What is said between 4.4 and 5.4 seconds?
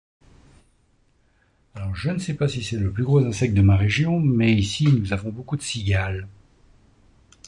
ici nous avons